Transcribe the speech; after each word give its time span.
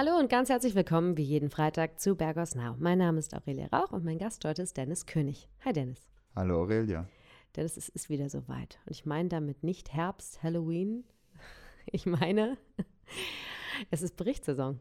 Hallo 0.00 0.16
und 0.16 0.30
ganz 0.30 0.48
herzlich 0.48 0.76
willkommen 0.76 1.16
wie 1.16 1.24
jeden 1.24 1.50
Freitag 1.50 1.98
zu 1.98 2.14
Bergos 2.14 2.54
Now. 2.54 2.76
Mein 2.78 2.98
Name 2.98 3.18
ist 3.18 3.34
Aurelia 3.34 3.66
Rauch 3.66 3.90
und 3.90 4.04
mein 4.04 4.16
Gast 4.16 4.44
heute 4.44 4.62
ist 4.62 4.76
Dennis 4.76 5.06
König. 5.06 5.48
Hi 5.64 5.72
Dennis. 5.72 6.08
Hallo 6.36 6.60
Aurelia. 6.60 7.08
Dennis, 7.56 7.76
es 7.76 7.88
ist 7.88 8.08
wieder 8.08 8.28
soweit. 8.28 8.78
Und 8.86 8.92
ich 8.92 9.06
meine 9.06 9.28
damit 9.28 9.64
nicht 9.64 9.92
Herbst, 9.92 10.40
Halloween. 10.40 11.02
Ich 11.90 12.06
meine, 12.06 12.58
es 13.90 14.02
ist 14.02 14.16
Berichtssaison. 14.16 14.78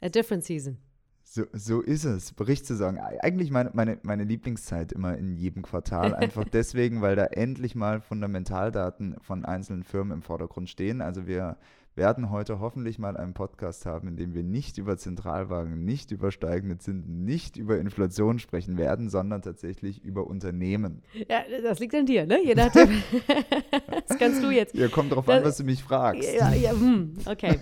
A 0.00 0.08
different 0.08 0.44
season. 0.44 0.78
So, 1.24 1.44
so 1.52 1.80
ist 1.80 2.04
es, 2.04 2.32
Berichtssaison. 2.32 2.96
Eigentlich 2.96 3.50
meine, 3.50 3.70
meine, 3.74 3.98
meine 4.02 4.22
Lieblingszeit 4.22 4.92
immer 4.92 5.18
in 5.18 5.36
jedem 5.36 5.62
Quartal. 5.62 6.14
Einfach 6.14 6.44
deswegen, 6.52 7.02
weil 7.02 7.16
da 7.16 7.24
endlich 7.24 7.74
mal 7.74 8.00
Fundamentaldaten 8.00 9.16
von 9.20 9.44
einzelnen 9.44 9.82
Firmen 9.82 10.12
im 10.12 10.22
Vordergrund 10.22 10.70
stehen. 10.70 11.00
Also 11.00 11.26
wir 11.26 11.56
werden 11.98 12.30
heute 12.30 12.60
hoffentlich 12.60 12.98
mal 12.98 13.16
einen 13.16 13.34
Podcast 13.34 13.84
haben, 13.84 14.08
in 14.08 14.16
dem 14.16 14.32
wir 14.32 14.42
nicht 14.42 14.78
über 14.78 14.96
Zentralwagen, 14.96 15.84
nicht 15.84 16.12
über 16.12 16.30
steigende 16.30 16.78
Zinsen, 16.78 17.24
nicht 17.24 17.56
über 17.56 17.78
Inflation 17.78 18.38
sprechen 18.38 18.78
werden, 18.78 19.10
sondern 19.10 19.42
tatsächlich 19.42 20.02
über 20.02 20.26
Unternehmen. 20.26 21.02
Ja, 21.12 21.40
das 21.62 21.80
liegt 21.80 21.94
an 21.94 22.06
dir, 22.06 22.24
ne? 22.24 22.42
Je 22.42 22.54
nachdem. 22.54 22.88
das 24.08 24.16
kannst 24.16 24.42
du 24.42 24.50
jetzt. 24.50 24.74
Ja, 24.74 24.88
kommt 24.88 25.12
drauf 25.12 25.28
an, 25.28 25.44
was 25.44 25.58
du 25.58 25.64
mich 25.64 25.82
fragst. 25.82 26.32
Ja, 26.32 26.54
ja, 26.54 26.70
hm, 26.70 27.14
okay. 27.26 27.58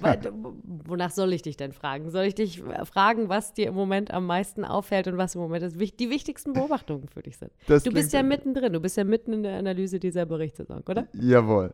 Wonach 0.85 1.11
soll 1.11 1.33
ich 1.33 1.43
dich 1.43 1.57
denn 1.57 1.73
fragen? 1.73 2.11
Soll 2.11 2.27
ich 2.27 2.35
dich 2.35 2.63
fragen, 2.85 3.29
was 3.29 3.55
dir 3.55 3.69
im 3.69 3.75
Moment 3.75 4.13
am 4.13 4.27
meisten 4.27 4.65
auffällt 4.65 5.09
und 5.09 5.17
was 5.17 5.35
im 5.35 5.41
Moment 5.41 5.75
die 5.99 6.11
wichtigsten 6.11 6.53
Beobachtungen 6.53 7.09
für 7.09 7.23
dich 7.23 7.39
sind? 7.39 7.51
Das 7.67 7.83
du 7.83 7.91
bist 7.91 8.13
ja 8.13 8.23
mittendrin, 8.23 8.75
du 8.75 8.81
bist 8.81 8.99
ja 8.99 9.05
mitten 9.05 9.33
in 9.33 9.43
der 9.43 9.59
Analyse 9.59 9.99
dieser 9.99 10.27
Berichtssaison, 10.27 10.83
oder? 10.87 11.09
Jawohl. 11.15 11.73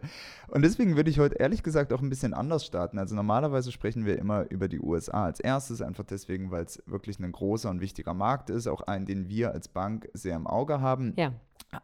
Und 0.49 0.63
deswegen 0.63 0.97
würde 0.97 1.11
ich 1.11 1.19
heute 1.19 1.35
ehrlich 1.35 1.65
gesagt 1.65 1.93
auch 1.93 2.01
ein 2.01 2.09
bisschen 2.09 2.35
anders 2.35 2.52
anders 2.53 2.67
starten. 2.67 2.99
Also 2.99 3.15
normalerweise 3.15 3.73
sprechen 3.73 4.05
wir 4.05 4.19
immer 4.19 4.51
über 4.51 4.69
die 4.69 4.81
USA 4.81 5.25
als 5.25 5.41
erstes, 5.41 5.81
einfach 5.81 6.05
deswegen, 6.05 6.51
weil 6.51 6.65
es 6.65 6.83
wirklich 6.87 7.19
ein 7.19 7.33
großer 7.33 7.71
und 7.71 7.81
wichtiger 7.81 8.15
Markt 8.15 8.51
ist, 8.51 8.67
auch 8.67 8.83
einen, 8.83 9.07
den 9.07 9.29
wir 9.29 9.53
als 9.53 9.69
Bank 9.69 10.09
sehr 10.13 10.37
im 10.37 10.47
Auge 10.47 10.81
haben. 10.81 11.15
Ja. 11.17 11.33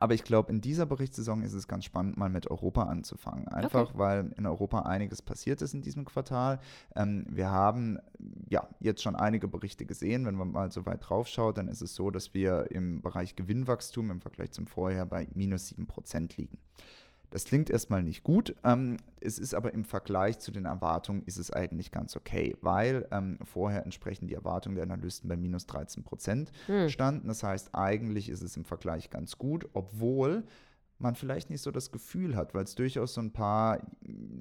Aber 0.01 0.13
ich 0.13 0.23
glaube, 0.23 0.53
in 0.53 0.61
dieser 0.61 0.85
Berichtssaison 0.85 1.43
ist 1.43 1.55
es 1.55 1.67
ganz 1.67 1.87
spannend, 1.87 2.19
mal 2.19 2.29
mit 2.29 2.51
Europa 2.51 2.83
anzufangen. 2.83 3.49
Einfach 3.49 3.89
okay. 3.89 3.99
weil 3.99 4.35
in 4.37 4.45
Europa 4.45 4.81
einiges 4.81 5.23
passiert 5.23 5.63
ist 5.63 5.73
in 5.73 5.81
diesem 5.81 6.05
Quartal. 6.05 6.61
Ähm, 6.95 7.25
wir 7.31 7.51
haben 7.51 7.99
ja 8.51 8.69
jetzt 8.81 9.03
schon 9.03 9.17
einige 9.17 9.49
Berichte 9.49 9.87
gesehen. 9.87 10.27
Wenn 10.27 10.35
man 10.35 10.53
mal 10.53 10.71
so 10.71 10.85
weit 10.85 11.09
drauf 11.09 11.27
schaut, 11.27 11.57
dann 11.57 11.69
ist 11.69 11.81
es 11.81 11.95
so, 11.95 12.11
dass 12.11 12.35
wir 12.35 12.71
im 12.71 13.01
Bereich 13.01 13.35
Gewinnwachstum 13.35 14.11
im 14.11 14.21
Vergleich 14.21 14.51
zum 14.51 14.67
Vorher 14.67 15.07
bei 15.07 15.27
minus 15.33 15.69
7 15.69 15.87
Prozent 15.87 16.37
liegen. 16.37 16.59
Das 17.31 17.45
klingt 17.45 17.69
erstmal 17.69 18.03
nicht 18.03 18.23
gut. 18.23 18.55
Ähm, 18.65 18.97
es 19.21 19.39
ist 19.39 19.55
aber 19.55 19.75
im 19.75 19.85
Vergleich 19.85 20.39
zu 20.39 20.51
den 20.51 20.65
Erwartungen 20.65 21.23
ist 21.25 21.37
es 21.37 21.51
eigentlich 21.51 21.91
ganz 21.91 22.17
okay, 22.17 22.57
weil 22.63 23.07
ähm, 23.11 23.39
vorher 23.45 23.85
entsprechend 23.85 24.31
die 24.31 24.35
Erwartungen 24.35 24.77
der 24.77 24.85
Analysten 24.85 25.29
bei 25.29 25.37
minus 25.37 25.67
13 25.67 26.05
Prozent 26.05 26.53
hm. 26.67 26.89
standen. 26.89 27.29
Das 27.29 27.43
heißt, 27.43 27.75
eigentlich 27.75 28.29
ist 28.31 28.43
es 28.43 28.57
im 28.57 28.65
Vergleich 28.65 29.11
ganz 29.11 29.37
gut, 29.37 29.69
obwohl 29.75 30.45
man 30.99 31.15
vielleicht 31.15 31.51
nicht 31.51 31.63
so 31.63 31.71
das 31.71 31.93
Gefühl 31.93 32.35
hat, 32.35 32.55
weil 32.55 32.65
es 32.65 32.75
durchaus 32.75 33.15
so 33.15 33.21
ein 33.21 33.33
paar 33.33 33.81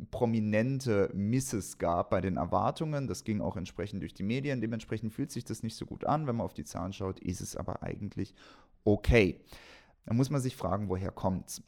prominente 0.10 1.12
Misses 1.14 1.78
gab 1.78 2.10
bei 2.10 2.22
den 2.22 2.38
Erwartungen. 2.38 3.08
Das 3.08 3.24
ging 3.24 3.42
auch 3.42 3.58
entsprechend 3.58 4.02
durch 4.02 4.14
die 4.14 4.24
Medien. 4.24 4.62
Dementsprechend 4.62 5.14
fühlt 5.14 5.32
sich 5.32 5.44
das 5.44 5.62
nicht 5.62 5.76
so 5.76 5.86
gut 5.86 6.06
an. 6.06 6.26
Wenn 6.26 6.38
man 6.38 6.46
auf 6.46 6.54
die 6.54 6.64
Zahlen 6.64 6.94
schaut, 6.94 7.20
ist 7.20 7.42
es 7.42 7.56
aber 7.56 7.84
eigentlich 7.84 8.34
okay. 8.86 9.40
Da 10.06 10.14
muss 10.14 10.30
man 10.30 10.42
sich 10.42 10.56
fragen, 10.56 10.90
woher 10.90 11.12
kommt 11.12 11.50
es? 11.50 11.64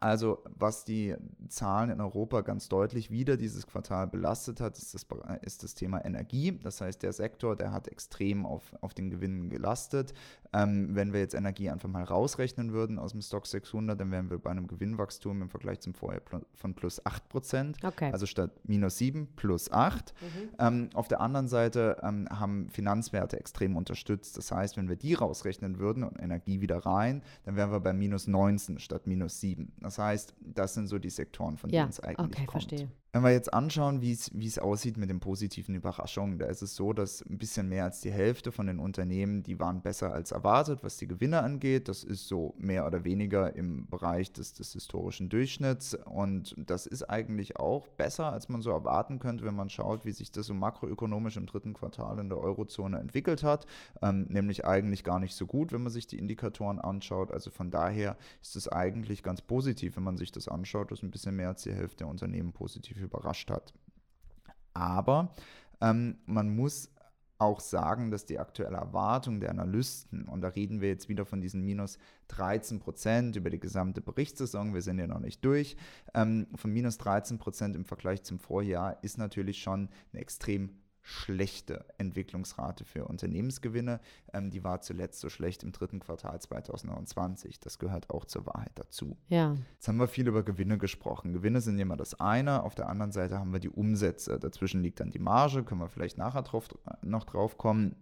Also, 0.00 0.42
was 0.58 0.84
die 0.84 1.14
Zahlen 1.48 1.90
in 1.90 2.00
Europa 2.00 2.40
ganz 2.40 2.68
deutlich 2.68 3.10
wieder 3.10 3.36
dieses 3.36 3.66
Quartal 3.66 4.06
belastet 4.06 4.60
hat, 4.60 4.78
ist 4.78 4.94
das, 4.94 5.06
ist 5.42 5.62
das 5.62 5.74
Thema 5.74 6.04
Energie. 6.04 6.58
Das 6.62 6.80
heißt, 6.80 7.02
der 7.02 7.12
Sektor, 7.12 7.56
der 7.56 7.72
hat 7.72 7.88
extrem 7.88 8.46
auf, 8.46 8.74
auf 8.80 8.94
den 8.94 9.10
Gewinnen 9.10 9.48
gelastet. 9.48 10.12
Ähm, 10.52 10.94
wenn 10.94 11.12
wir 11.12 11.20
jetzt 11.20 11.34
Energie 11.34 11.70
einfach 11.70 11.88
mal 11.88 12.02
rausrechnen 12.02 12.72
würden 12.72 12.98
aus 12.98 13.12
dem 13.12 13.20
Stock 13.20 13.46
600, 13.46 13.98
dann 14.00 14.10
wären 14.10 14.30
wir 14.30 14.38
bei 14.38 14.50
einem 14.50 14.66
Gewinnwachstum 14.66 15.42
im 15.42 15.50
Vergleich 15.50 15.80
zum 15.80 15.94
Vorjahr 15.94 16.22
von 16.54 16.74
plus 16.74 17.04
8 17.04 17.28
Prozent. 17.28 17.76
Okay. 17.84 18.10
Also 18.12 18.26
statt 18.26 18.52
minus 18.64 18.98
7 18.98 19.28
plus 19.36 19.70
8. 19.70 20.14
Mhm. 20.20 20.48
Ähm, 20.58 20.90
auf 20.94 21.08
der 21.08 21.20
anderen 21.20 21.48
Seite 21.48 21.98
ähm, 22.02 22.28
haben 22.30 22.68
Finanzwerte 22.70 23.38
extrem 23.38 23.76
unterstützt. 23.76 24.36
Das 24.36 24.50
heißt, 24.50 24.76
wenn 24.76 24.88
wir 24.88 24.96
die 24.96 25.14
rausrechnen 25.14 25.78
würden 25.78 26.02
und 26.02 26.20
Energie 26.20 26.60
wieder 26.60 26.78
rein, 26.78 27.22
dann 27.44 27.56
wären 27.56 27.70
wir 27.70 27.80
bei 27.80 27.92
minus 27.92 28.26
19 28.26 28.78
statt 28.78 29.06
minus 29.06 29.40
7. 29.40 29.72
Das 29.80 29.98
heißt, 29.98 30.34
das 30.40 30.74
sind 30.74 30.88
so 30.88 30.98
die 30.98 31.10
Sektoren, 31.10 31.56
von 31.56 31.70
ja. 31.70 31.82
denen 31.82 31.90
es 31.90 32.00
eigentlich 32.00 32.38
okay, 32.38 32.46
kommt. 32.46 32.64
Verstehe. 32.64 32.88
Wenn 33.16 33.22
wir 33.22 33.32
jetzt 33.32 33.54
anschauen, 33.54 34.02
wie 34.02 34.12
es 34.12 34.58
aussieht 34.58 34.98
mit 34.98 35.08
den 35.08 35.20
positiven 35.20 35.74
Überraschungen, 35.74 36.36
da 36.38 36.44
ist 36.48 36.60
es 36.60 36.76
so, 36.76 36.92
dass 36.92 37.22
ein 37.22 37.38
bisschen 37.38 37.66
mehr 37.66 37.84
als 37.84 38.02
die 38.02 38.10
Hälfte 38.10 38.52
von 38.52 38.66
den 38.66 38.78
Unternehmen, 38.78 39.42
die 39.42 39.58
waren 39.58 39.80
besser 39.80 40.12
als 40.12 40.32
erwartet, 40.32 40.80
was 40.82 40.98
die 40.98 41.06
Gewinne 41.06 41.40
angeht. 41.42 41.88
Das 41.88 42.04
ist 42.04 42.28
so 42.28 42.54
mehr 42.58 42.86
oder 42.86 43.04
weniger 43.04 43.56
im 43.56 43.86
Bereich 43.88 44.34
des, 44.34 44.52
des 44.52 44.74
historischen 44.74 45.30
Durchschnitts. 45.30 45.94
Und 46.04 46.54
das 46.58 46.84
ist 46.84 47.04
eigentlich 47.04 47.56
auch 47.56 47.88
besser, 47.88 48.30
als 48.30 48.50
man 48.50 48.60
so 48.60 48.68
erwarten 48.68 49.18
könnte, 49.18 49.46
wenn 49.46 49.56
man 49.56 49.70
schaut, 49.70 50.04
wie 50.04 50.12
sich 50.12 50.30
das 50.30 50.44
so 50.44 50.52
makroökonomisch 50.52 51.38
im 51.38 51.46
dritten 51.46 51.72
Quartal 51.72 52.18
in 52.18 52.28
der 52.28 52.36
Eurozone 52.36 52.98
entwickelt 52.98 53.42
hat. 53.42 53.64
Ähm, 54.02 54.26
nämlich 54.28 54.66
eigentlich 54.66 55.04
gar 55.04 55.20
nicht 55.20 55.34
so 55.34 55.46
gut, 55.46 55.72
wenn 55.72 55.82
man 55.82 55.90
sich 55.90 56.06
die 56.06 56.18
Indikatoren 56.18 56.78
anschaut. 56.78 57.32
Also 57.32 57.50
von 57.50 57.70
daher 57.70 58.18
ist 58.42 58.56
es 58.56 58.68
eigentlich 58.68 59.22
ganz 59.22 59.40
positiv, 59.40 59.96
wenn 59.96 60.04
man 60.04 60.18
sich 60.18 60.32
das 60.32 60.48
anschaut, 60.48 60.90
dass 60.90 61.02
ein 61.02 61.10
bisschen 61.10 61.34
mehr 61.34 61.48
als 61.48 61.62
die 61.62 61.72
Hälfte 61.72 62.04
der 62.04 62.08
Unternehmen 62.08 62.52
positiv 62.52 63.05
überrascht 63.06 63.50
hat. 63.50 63.72
Aber 64.74 65.32
ähm, 65.80 66.18
man 66.26 66.54
muss 66.54 66.90
auch 67.38 67.60
sagen, 67.60 68.10
dass 68.10 68.24
die 68.24 68.38
aktuelle 68.38 68.76
Erwartung 68.76 69.40
der 69.40 69.50
Analysten, 69.50 70.26
und 70.28 70.40
da 70.40 70.48
reden 70.48 70.80
wir 70.80 70.88
jetzt 70.88 71.08
wieder 71.08 71.26
von 71.26 71.40
diesen 71.40 71.62
minus 71.62 71.98
13 72.28 72.78
Prozent 72.78 73.36
über 73.36 73.50
die 73.50 73.60
gesamte 73.60 74.00
Berichtssaison, 74.00 74.72
wir 74.72 74.82
sind 74.82 74.98
ja 74.98 75.06
noch 75.06 75.20
nicht 75.20 75.44
durch, 75.44 75.76
ähm, 76.14 76.46
von 76.54 76.72
minus 76.72 76.98
13 76.98 77.38
Prozent 77.38 77.76
im 77.76 77.84
Vergleich 77.84 78.22
zum 78.22 78.38
Vorjahr 78.38 79.02
ist 79.02 79.18
natürlich 79.18 79.60
schon 79.60 79.90
eine 80.12 80.22
extrem 80.22 80.70
schlechte 81.06 81.84
Entwicklungsrate 81.98 82.84
für 82.84 83.04
Unternehmensgewinne. 83.04 84.00
Ähm, 84.32 84.50
die 84.50 84.64
war 84.64 84.80
zuletzt 84.80 85.20
so 85.20 85.28
schlecht 85.28 85.62
im 85.62 85.70
dritten 85.70 86.00
Quartal 86.00 86.40
2029. 86.40 87.60
Das 87.60 87.78
gehört 87.78 88.10
auch 88.10 88.24
zur 88.24 88.44
Wahrheit 88.44 88.72
dazu. 88.74 89.16
Ja. 89.28 89.56
Jetzt 89.74 89.86
haben 89.86 89.98
wir 89.98 90.08
viel 90.08 90.26
über 90.26 90.42
Gewinne 90.42 90.78
gesprochen. 90.78 91.32
Gewinne 91.32 91.60
sind 91.60 91.78
immer 91.78 91.96
das 91.96 92.18
eine. 92.18 92.64
Auf 92.64 92.74
der 92.74 92.88
anderen 92.88 93.12
Seite 93.12 93.38
haben 93.38 93.52
wir 93.52 93.60
die 93.60 93.70
Umsätze. 93.70 94.40
Dazwischen 94.40 94.82
liegt 94.82 94.98
dann 94.98 95.10
die 95.10 95.20
Marge. 95.20 95.62
Können 95.62 95.80
wir 95.80 95.88
vielleicht 95.88 96.18
nachher 96.18 96.42
drauf, 96.42 96.68
noch 97.02 97.22
drauf 97.22 97.56
kommen. 97.56 97.94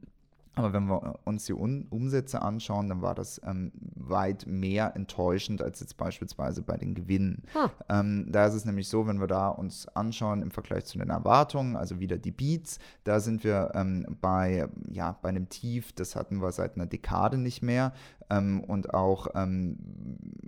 Aber 0.57 0.73
wenn 0.73 0.87
wir 0.87 1.19
uns 1.25 1.47
die 1.47 1.53
Umsätze 1.53 2.43
anschauen, 2.43 2.89
dann 2.89 3.03
war 3.03 3.15
das 3.15 3.41
ähm, 3.45 3.73
weit 3.97 4.47
mehr 4.47 4.95
enttäuschend 4.95 5.63
als 5.63 5.81
jetzt 5.81 5.97
beispielsweise 5.97 6.63
bei 6.63 6.77
den 6.77 6.95
Gewinnen. 6.95 7.43
Huh. 7.55 7.69
Ähm, 7.89 8.27
da 8.31 8.47
ist 8.47 8.55
es 8.55 8.65
nämlich 8.65 8.89
so, 8.89 9.07
wenn 9.07 9.21
wir 9.21 9.27
da 9.27 9.49
uns 9.49 9.89
anschauen 9.89 10.43
im 10.43 10.51
Vergleich 10.51 10.85
zu 10.85 10.99
den 10.99 11.11
Erwartungen, 11.11 11.77
also 11.77 11.99
wieder 11.99 12.19
die 12.19 12.31
Beats, 12.31 12.79
da 13.03 13.21
sind 13.21 13.43
wir 13.43 13.73
ähm, 13.75 14.17
bei, 14.21 14.69
ja, 14.91 15.19
bei 15.23 15.31
einem 15.31 15.49
Tief, 15.49 15.93
das 15.93 16.15
hatten 16.15 16.41
wir 16.41 16.53
seit 16.53 16.77
einer 16.77 16.87
Dekade 16.87 17.39
nicht 17.39 17.63
mehr. 17.63 17.93
Ähm, 18.31 18.63
und 18.65 18.95
auch 18.95 19.29
ähm, 19.35 19.77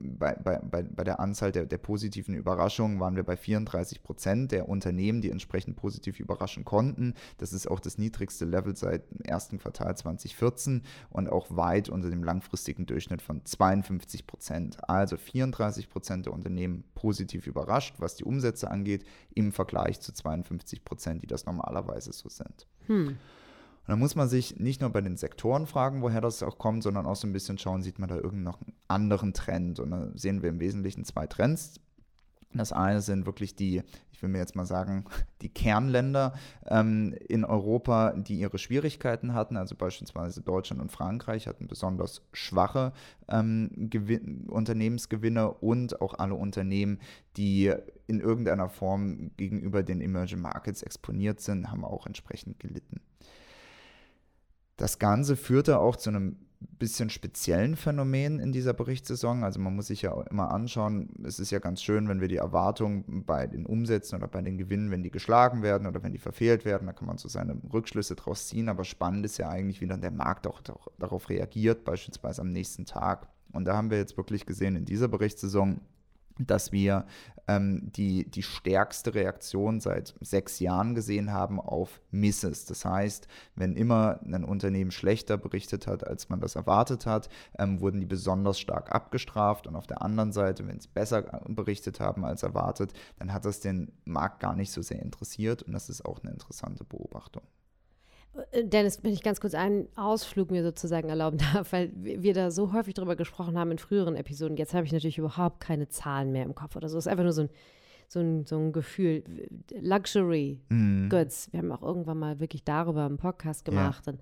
bei, 0.07 0.35
bei, 0.35 0.83
bei 0.83 1.05
der 1.05 1.21
Anzahl 1.21 1.53
der, 1.53 1.67
der 1.67 1.79
positiven 1.79 2.35
Überraschungen 2.35 3.01
waren 3.01 3.17
wir 3.17 3.23
bei 3.23 3.37
34 3.37 4.03
Prozent 4.03 4.53
der 4.53 4.69
Unternehmen, 4.69 5.21
die 5.21 5.31
entsprechend 5.31 5.77
positiv 5.77 6.21
überraschen 6.21 6.65
konnten. 6.65 7.15
Das 7.39 7.53
ist 7.53 7.71
auch 7.71 7.81
das 7.81 7.99
niedrigste 7.99 8.45
Level 8.45 8.77
seit 8.77 9.11
dem 9.11 9.21
ersten 9.21 9.59
Quartal 9.59 9.97
2014 9.97 10.83
und 11.11 11.29
auch 11.29 11.47
weit 11.51 11.89
unter 11.89 12.11
dem 12.11 12.23
langfristigen 12.23 12.87
Durchschnitt 12.87 13.23
von 13.23 13.45
52 13.45 14.27
Prozent. 14.27 14.89
Also 14.89 15.17
34 15.17 15.89
Prozent 15.89 16.27
der 16.27 16.33
Unternehmen 16.33 16.85
positiv 16.95 17.47
überrascht, 17.47 17.97
was 17.99 18.17
die 18.17 18.25
Umsätze 18.25 18.71
angeht, 18.71 19.05
im 19.35 19.53
Vergleich 19.53 20.01
zu 20.01 20.13
52 20.13 20.85
Prozent, 20.85 21.23
die 21.23 21.27
das 21.27 21.47
normalerweise 21.47 22.13
so 22.13 22.29
sind. 22.29 22.67
Hm. 22.87 23.17
Und 23.87 23.93
dann 23.93 23.99
muss 24.01 24.17
man 24.17 24.29
sich 24.29 24.59
nicht 24.59 24.81
nur 24.81 24.91
bei 24.91 25.01
den 25.01 25.17
Sektoren 25.17 25.69
fragen, 25.69 26.03
woher 26.03 26.21
das 26.21 26.43
auch 26.43 26.59
kommt, 26.59 26.83
sondern 26.83 27.07
auch 27.07 27.15
so 27.15 27.29
ein 27.29 27.33
bisschen 27.33 27.57
schauen, 27.57 27.83
sieht 27.83 28.01
man 28.01 28.09
da 28.09 28.17
irgendeinen 28.17 28.43
noch 28.43 28.61
einen 28.61 28.75
anderen 28.89 29.33
Trend. 29.33 29.79
Und 29.79 29.93
da 29.93 30.09
sehen 30.15 30.43
wir 30.43 30.49
im 30.49 30.59
Wesentlichen 30.59 31.05
zwei 31.05 31.29
Trends. 31.29 31.81
Das 32.53 32.73
eine 32.73 33.01
sind 33.01 33.27
wirklich 33.27 33.55
die, 33.55 33.83
ich 34.11 34.23
will 34.23 34.29
mir 34.29 34.39
jetzt 34.39 34.57
mal 34.57 34.67
sagen, 34.67 35.05
die 35.43 35.51
Kernländer 35.51 36.35
ähm, 36.65 37.15
in 37.29 37.45
Europa, 37.45 38.13
die 38.13 38.41
ihre 38.41 38.59
Schwierigkeiten 38.59 39.35
hatten. 39.35 39.57
Also 39.57 39.77
beispielsweise 39.77 40.41
Deutschland 40.41 40.83
und 40.83 40.91
Frankreich 40.91 41.47
hatten 41.47 41.69
besonders 41.69 42.23
schwache 42.33 42.93
ähm, 43.29 43.89
Unternehmensgewinne 44.49 45.49
und 45.49 46.01
auch 46.01 46.15
alle 46.15 46.35
Unternehmen, 46.35 46.99
die 47.37 47.73
in 48.09 48.19
irgendeiner 48.19 48.69
Form 48.69 49.31
gegenüber 49.37 49.85
den 49.85 50.01
Emerging 50.01 50.41
Markets 50.41 50.83
exponiert 50.83 51.41
sind, 51.41 51.71
haben 51.71 51.85
auch 51.85 52.07
entsprechend 52.07 52.59
gelitten. 52.59 53.01
Das 54.77 54.99
Ganze 54.99 55.37
führte 55.37 55.79
auch 55.79 55.97
zu 55.97 56.11
einem 56.11 56.37
bisschen 56.79 57.11
speziellen 57.11 57.77
Phänomen 57.77 58.39
in 58.39 58.53
dieser 58.53 58.73
Berichtssaison. 58.73 59.45
Also 59.45 59.61
man 59.61 59.75
muss 59.75 59.89
sich 59.89 60.03
ja 60.03 60.21
immer 60.31 60.51
anschauen, 60.51 61.11
es 61.25 61.39
ist 61.39 61.51
ja 61.51 61.59
ganz 61.59 61.83
schön, 61.83 62.09
wenn 62.09 62.21
wir 62.21 62.29
die 62.29 62.37
Erwartungen 62.37 63.25
bei 63.25 63.47
den 63.47 63.67
Umsätzen 63.67 64.17
oder 64.17 64.29
bei 64.29 64.43
den 64.43 64.59
Gewinnen, 64.59 64.91
wenn 64.91 65.03
die 65.03 65.11
geschlagen 65.11 65.63
werden 65.63 65.87
oder 65.87 66.03
wenn 66.03 66.13
die 66.13 66.19
verfehlt 66.19 66.65
werden, 66.65 66.87
da 66.87 66.93
kann 66.93 67.07
man 67.07 67.19
so 67.19 67.29
seine 67.29 67.61
Rückschlüsse 67.73 68.15
draus 68.15 68.49
ziehen. 68.49 68.69
Aber 68.69 68.85
spannend 68.85 69.25
ist 69.25 69.39
ja 69.39 69.49
eigentlich, 69.49 69.81
wie 69.81 69.87
dann 69.87 70.01
der 70.01 70.11
Markt 70.11 70.47
auch, 70.47 70.61
auch 70.71 70.89
darauf 70.99 71.29
reagiert, 71.29 71.85
beispielsweise 71.85 72.43
am 72.43 72.53
nächsten 72.53 72.85
Tag. 72.85 73.29
Und 73.53 73.65
da 73.65 73.77
haben 73.77 73.91
wir 73.91 73.99
jetzt 73.99 74.17
wirklich 74.17 74.47
gesehen 74.47 74.77
in 74.77 74.85
dieser 74.85 75.09
Berichtssaison, 75.09 75.81
dass 76.39 76.73
wir 76.73 77.07
ähm, 77.49 77.93
die, 77.93 78.29
die 78.31 78.43
stärkste 78.43 79.15
Reaktion 79.15 79.81
seit 79.81 80.15
sechs 80.21 80.59
Jahren 80.59 80.95
gesehen 80.95 81.33
haben 81.33 81.61
auf 81.61 82.01
Misses. 82.11 82.65
Das 82.65 82.85
heißt, 82.85 83.29
wenn 83.55 83.77
immer 83.77 84.21
ein 84.25 84.45
Unternehmen 84.45 84.91
schlechter 84.91 85.37
berichtet 85.37 85.87
hat, 85.87 86.07
als 86.07 86.29
man 86.29 86.41
das 86.41 86.57
erwartet 86.57 87.07
hat, 87.07 87.29
ähm, 87.59 87.81
wurden 87.81 88.01
die 88.01 88.07
besonders 88.07 88.59
stark 88.59 88.93
abgestraft. 88.93 89.67
Und 89.67 89.77
auf 89.77 89.87
der 89.87 90.03
anderen 90.03 90.33
Seite, 90.33 90.67
wenn 90.67 90.81
sie 90.81 90.89
besser 90.93 91.23
berichtet 91.49 92.01
haben 92.01 92.25
als 92.25 92.43
erwartet, 92.43 92.93
dann 93.19 93.33
hat 93.33 93.45
das 93.45 93.61
den 93.61 93.93
Markt 94.05 94.41
gar 94.41 94.57
nicht 94.57 94.73
so 94.73 94.83
sehr 94.83 95.01
interessiert. 95.01 95.63
Und 95.63 95.73
das 95.73 95.89
ist 95.89 96.05
auch 96.05 96.23
eine 96.23 96.33
interessante 96.33 96.85
Beobachtung. 96.85 97.43
Äh, 98.53 98.65
Dennis, 98.65 99.03
wenn 99.03 99.13
ich 99.13 99.23
ganz 99.23 99.41
kurz 99.41 99.55
einen 99.55 99.89
Ausflug 99.97 100.51
mir 100.51 100.63
sozusagen 100.63 101.09
erlauben 101.09 101.39
darf, 101.53 101.73
weil 101.73 101.91
wir 101.95 102.35
da 102.35 102.51
so 102.51 102.73
häufig 102.73 102.95
drüber 102.95 103.17
gesprochen 103.17 103.59
haben 103.59 103.71
in 103.71 103.79
früheren 103.79 104.17
Episoden. 104.17 104.57
Jetzt 104.57 104.75
habe 104.75 104.87
ich 104.87 104.93
natürlich 104.93 105.19
überhaupt 105.19 105.61
keine 105.61 105.89
Zahlen 105.89 106.33
mehr 106.33 106.45
im 106.45 106.55
Kopf 106.55 106.77
oder 106.77 106.89
so. 106.89 106.99
Es 106.99 107.07
ist 107.07 107.11
einfach 107.11 107.25
nur 107.25 107.33
so 107.33 107.43
ein, 107.43 107.51
so 108.09 108.21
ein, 108.21 108.47
so 108.47 108.59
ein 108.59 108.73
Gefühl. 108.73 109.25
Luxury 109.81 110.61
mhm. 110.69 111.09
Goods. 111.09 111.53
Wir 111.53 111.59
haben 111.59 111.73
auch 111.73 111.83
irgendwann 111.83 112.19
mal 112.19 112.41
wirklich 112.41 112.65
darüber 112.65 113.07
einen 113.07 113.19
Podcast 113.19 113.65
gemacht. 113.65 114.07
Ja. 114.07 114.13
Und 114.13 114.21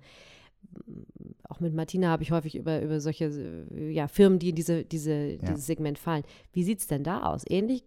mm, 0.87 1.31
auch 1.49 1.59
mit 1.59 1.73
Martina 1.73 2.09
habe 2.09 2.23
ich 2.23 2.31
häufig 2.31 2.55
über, 2.55 2.81
über 2.81 2.99
solche 2.99 3.65
ja, 3.91 4.07
Firmen, 4.07 4.39
die 4.39 4.49
in 4.49 4.55
diese, 4.55 4.83
diese, 4.83 5.13
ja. 5.13 5.37
dieses 5.37 5.65
Segment 5.65 5.99
fallen. 5.99 6.23
Wie 6.51 6.63
sieht 6.63 6.79
es 6.79 6.87
denn 6.87 7.03
da 7.03 7.23
aus? 7.23 7.43
Ähnlich 7.47 7.83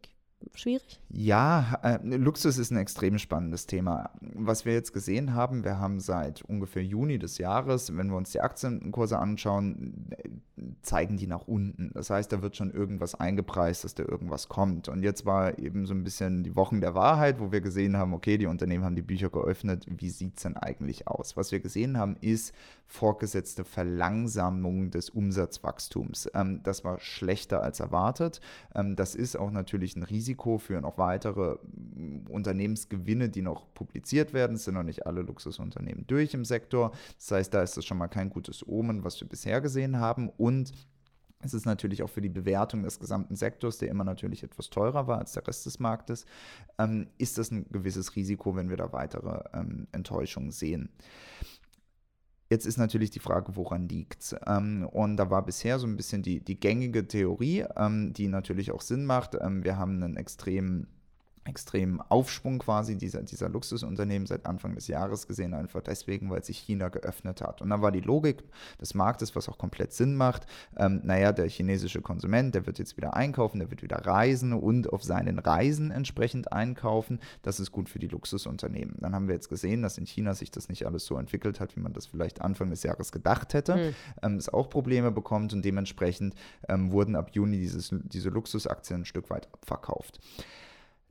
schwierig? 0.55 1.00
Ja, 1.11 1.79
äh, 1.82 1.99
Luxus 2.02 2.58
ist 2.58 2.70
ein 2.70 2.79
extrem 2.79 3.19
spannendes 3.19 3.67
Thema. 3.67 4.11
Was 4.20 4.64
wir 4.64 4.73
jetzt 4.73 4.93
gesehen 4.93 5.35
haben, 5.35 5.64
wir 5.64 5.79
haben 5.79 6.00
seit 6.00 6.43
ungefähr 6.43 6.85
Juni 6.85 7.19
des 7.19 7.38
Jahres, 7.38 7.96
wenn 7.96 8.08
wir 8.08 8.17
uns 8.17 8.32
die 8.32 8.40
Aktienkurse 8.40 9.19
anschauen, 9.19 10.11
zeigen 10.82 11.16
die 11.16 11.26
nach 11.26 11.46
unten. 11.46 11.90
Das 11.94 12.10
heißt, 12.10 12.32
da 12.32 12.42
wird 12.42 12.56
schon 12.56 12.70
irgendwas 12.70 13.14
eingepreist, 13.14 13.84
dass 13.84 13.94
da 13.94 14.04
irgendwas 14.04 14.48
kommt. 14.48 14.88
Und 14.88 15.02
jetzt 15.02 15.26
war 15.26 15.58
eben 15.58 15.86
so 15.86 15.94
ein 15.94 16.04
bisschen 16.04 16.44
die 16.44 16.56
Wochen 16.56 16.80
der 16.80 16.94
Wahrheit, 16.94 17.40
wo 17.40 17.52
wir 17.52 17.60
gesehen 17.60 17.96
haben, 17.96 18.14
okay, 18.14 18.38
die 18.38 18.46
Unternehmen 18.46 18.84
haben 18.84 18.96
die 18.96 19.02
Bücher 19.02 19.30
geöffnet, 19.30 19.86
wie 19.88 20.10
sieht 20.10 20.36
es 20.36 20.42
denn 20.42 20.56
eigentlich 20.56 21.08
aus? 21.08 21.36
Was 21.36 21.52
wir 21.52 21.60
gesehen 21.60 21.98
haben, 21.98 22.16
ist 22.20 22.54
fortgesetzte 22.88 23.64
Verlangsamung 23.64 24.90
des 24.90 25.10
Umsatzwachstums. 25.10 26.30
Ähm, 26.34 26.60
das 26.62 26.84
war 26.84 26.98
schlechter 27.00 27.62
als 27.62 27.81
erwartet. 27.81 28.40
Ähm, 28.74 28.96
das 28.96 29.14
ist 29.14 29.36
auch 29.36 29.50
natürlich 29.50 29.94
ein 29.94 30.02
Risiko 30.02 30.58
für 30.58 30.81
noch 30.81 30.96
weitere 30.96 31.56
mm, 31.56 32.28
Unternehmensgewinne, 32.28 33.28
die 33.28 33.42
noch 33.42 33.72
publiziert 33.74 34.32
werden. 34.32 34.56
Es 34.56 34.64
sind 34.64 34.74
noch 34.74 34.82
nicht 34.82 35.06
alle 35.06 35.20
Luxusunternehmen 35.20 36.06
durch 36.06 36.32
im 36.32 36.46
Sektor. 36.46 36.92
Das 37.19 37.31
heißt, 37.31 37.54
da 37.54 37.62
ist 37.62 37.76
das 37.76 37.84
schon 37.84 37.98
mal 37.98 38.08
kein 38.08 38.31
gutes 38.31 38.66
Omen, 38.66 39.04
was 39.04 39.20
wir 39.20 39.28
bisher 39.28 39.60
gesehen 39.60 40.00
haben. 40.00 40.31
Und 40.31 40.72
es 41.40 41.55
ist 41.55 41.67
natürlich 41.67 42.02
auch 42.02 42.11
für 42.11 42.20
die 42.20 42.29
Bewertung 42.29 42.82
des 42.82 42.99
gesamten 42.99 43.37
Sektors, 43.37 43.79
der 43.79 43.88
immer 43.88 44.05
natürlich 44.05 44.43
etwas 44.43 44.70
teurer 44.70 45.06
war 45.06 45.19
als 45.19 45.32
der 45.32 45.46
Rest 45.46 45.67
des 45.67 45.79
Marktes, 45.79 46.26
ähm, 46.79 47.08
ist 47.19 47.38
das 47.38 47.50
ein 47.50 47.67
gewisses 47.70 48.17
Risiko, 48.17 48.56
wenn 48.56 48.70
wir 48.70 48.76
da 48.76 48.93
weitere 48.93 49.43
ähm, 49.52 49.87
Enttäuschungen 49.93 50.50
sehen. 50.50 50.90
Jetzt 52.50 52.64
ist 52.64 52.79
natürlich 52.79 53.11
die 53.11 53.19
Frage, 53.19 53.56
woran 53.56 53.88
liegt 53.88 54.23
es? 54.23 54.37
Ähm, 54.46 54.88
und 54.90 55.17
da 55.17 55.31
war 55.31 55.44
bisher 55.44 55.79
so 55.79 55.87
ein 55.87 55.96
bisschen 55.96 56.23
die, 56.23 56.43
die 56.43 56.58
gängige 56.58 57.06
Theorie, 57.06 57.67
ähm, 57.76 58.12
die 58.14 58.26
natürlich 58.26 58.73
auch 58.73 58.81
Sinn 58.81 59.05
macht. 59.05 59.37
Ähm, 59.41 59.64
wir 59.64 59.76
haben 59.76 60.02
einen 60.02 60.17
extremen 60.17 60.88
extremen 61.48 62.00
Aufschwung 62.00 62.58
quasi 62.58 62.96
dieser, 62.96 63.22
dieser 63.22 63.48
Luxusunternehmen 63.48 64.26
seit 64.26 64.46
Anfang 64.46 64.74
des 64.74 64.86
Jahres 64.86 65.26
gesehen, 65.26 65.54
einfach 65.54 65.82
deswegen, 65.82 66.30
weil 66.30 66.44
sich 66.44 66.58
China 66.58 66.88
geöffnet 66.88 67.40
hat. 67.40 67.62
Und 67.62 67.70
dann 67.70 67.82
war 67.82 67.92
die 67.92 68.00
Logik 68.00 68.44
des 68.80 68.94
Marktes, 68.94 69.34
was 69.34 69.48
auch 69.48 69.58
komplett 69.58 69.92
Sinn 69.92 70.14
macht, 70.14 70.46
ähm, 70.76 71.00
naja, 71.04 71.32
der 71.32 71.48
chinesische 71.48 72.02
Konsument, 72.02 72.54
der 72.54 72.66
wird 72.66 72.78
jetzt 72.78 72.96
wieder 72.96 73.14
einkaufen, 73.14 73.58
der 73.58 73.70
wird 73.70 73.82
wieder 73.82 74.04
reisen 74.04 74.52
und 74.52 74.92
auf 74.92 75.02
seinen 75.02 75.38
Reisen 75.38 75.90
entsprechend 75.90 76.52
einkaufen. 76.52 77.20
Das 77.42 77.60
ist 77.60 77.72
gut 77.72 77.88
für 77.88 77.98
die 77.98 78.08
Luxusunternehmen. 78.08 78.96
Dann 79.00 79.14
haben 79.14 79.28
wir 79.28 79.34
jetzt 79.34 79.48
gesehen, 79.48 79.82
dass 79.82 79.98
in 79.98 80.06
China 80.06 80.34
sich 80.34 80.50
das 80.50 80.68
nicht 80.68 80.86
alles 80.86 81.06
so 81.06 81.16
entwickelt 81.16 81.60
hat, 81.60 81.76
wie 81.76 81.80
man 81.80 81.92
das 81.92 82.06
vielleicht 82.06 82.40
Anfang 82.40 82.70
des 82.70 82.82
Jahres 82.82 83.12
gedacht 83.12 83.54
hätte, 83.54 83.76
mhm. 83.76 83.94
ähm, 84.22 84.36
es 84.36 84.48
auch 84.48 84.70
Probleme 84.70 85.10
bekommt 85.10 85.52
und 85.52 85.64
dementsprechend 85.64 86.34
ähm, 86.68 86.92
wurden 86.92 87.16
ab 87.16 87.30
Juni 87.32 87.58
dieses, 87.58 87.90
diese 88.04 88.28
Luxusaktien 88.28 89.02
ein 89.02 89.04
Stück 89.04 89.30
weit 89.30 89.48
abverkauft. 89.52 90.20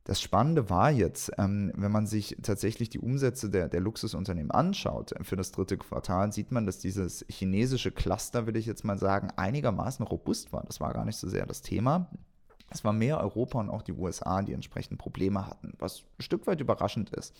Das 0.07 0.21
Spannende 0.21 0.69
war 0.69 0.89
jetzt, 0.89 1.33
ähm, 1.37 1.73
wenn 1.75 1.91
man 1.91 2.07
sich 2.07 2.37
tatsächlich 2.41 2.89
die 2.89 2.99
Umsätze 2.99 3.49
der, 3.49 3.67
der 3.67 3.81
Luxusunternehmen 3.81 4.51
anschaut 4.51 5.13
für 5.21 5.35
das 5.35 5.51
dritte 5.51 5.77
Quartal, 5.77 6.31
sieht 6.31 6.49
man, 6.49 6.65
dass 6.65 6.79
dieses 6.79 7.25
chinesische 7.27 7.91
Cluster, 7.91 8.47
will 8.47 8.55
ich 8.55 8.65
jetzt 8.65 8.85
mal 8.85 8.97
sagen, 8.97 9.31
einigermaßen 9.35 10.07
robust 10.07 10.53
war. 10.53 10.63
Das 10.65 10.79
war 10.79 10.93
gar 10.93 11.03
nicht 11.03 11.17
so 11.17 11.27
sehr 11.27 11.45
das 11.45 11.61
Thema. 11.61 12.09
Es 12.69 12.83
war 12.83 12.91
mehr 12.91 13.19
Europa 13.19 13.59
und 13.59 13.69
auch 13.69 13.81
die 13.81 13.93
USA, 13.93 14.41
die 14.41 14.51
entsprechend 14.51 14.97
Probleme 14.99 15.47
hatten, 15.47 15.73
was 15.79 16.03
ein 16.19 16.21
Stück 16.21 16.47
weit 16.47 16.59
überraschend 16.59 17.11
ist. 17.11 17.33